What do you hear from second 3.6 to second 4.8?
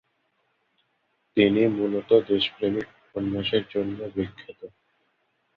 জন্য বিখ্যাত।